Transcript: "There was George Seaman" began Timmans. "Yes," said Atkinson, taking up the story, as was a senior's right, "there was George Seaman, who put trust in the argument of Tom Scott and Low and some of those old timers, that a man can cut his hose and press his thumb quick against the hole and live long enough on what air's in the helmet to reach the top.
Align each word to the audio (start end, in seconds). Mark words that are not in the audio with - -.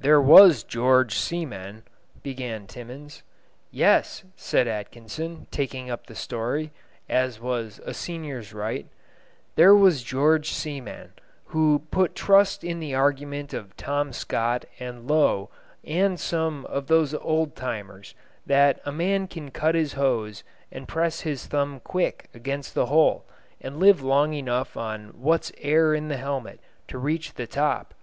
"There 0.00 0.20
was 0.20 0.64
George 0.64 1.14
Seaman" 1.14 1.84
began 2.22 2.66
Timmans. 2.66 3.22
"Yes," 3.70 4.22
said 4.36 4.68
Atkinson, 4.68 5.46
taking 5.50 5.88
up 5.88 6.06
the 6.06 6.14
story, 6.14 6.72
as 7.08 7.40
was 7.40 7.80
a 7.82 7.94
senior's 7.94 8.52
right, 8.52 8.84
"there 9.54 9.74
was 9.74 10.02
George 10.02 10.50
Seaman, 10.50 11.14
who 11.56 11.84
put 11.90 12.14
trust 12.14 12.62
in 12.62 12.80
the 12.80 12.94
argument 12.94 13.54
of 13.54 13.74
Tom 13.78 14.12
Scott 14.12 14.66
and 14.78 15.08
Low 15.08 15.48
and 15.82 16.20
some 16.20 16.66
of 16.66 16.88
those 16.88 17.14
old 17.14 17.56
timers, 17.56 18.14
that 18.44 18.78
a 18.84 18.92
man 18.92 19.26
can 19.26 19.50
cut 19.50 19.74
his 19.74 19.94
hose 19.94 20.44
and 20.70 20.86
press 20.86 21.20
his 21.22 21.46
thumb 21.46 21.80
quick 21.80 22.28
against 22.34 22.74
the 22.74 22.86
hole 22.92 23.24
and 23.58 23.80
live 23.80 24.02
long 24.02 24.34
enough 24.34 24.76
on 24.76 25.18
what 25.18 25.50
air's 25.62 25.96
in 25.96 26.08
the 26.08 26.18
helmet 26.18 26.60
to 26.88 26.98
reach 26.98 27.32
the 27.32 27.46
top. 27.46 27.94